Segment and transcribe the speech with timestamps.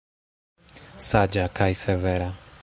[1.09, 2.33] Saĝa kaj severa.